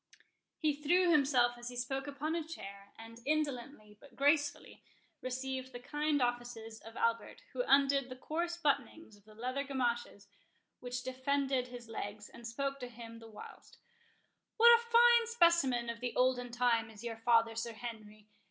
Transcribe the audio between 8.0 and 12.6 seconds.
the coarse buttonings of the leathern gamashes which defended his legs, and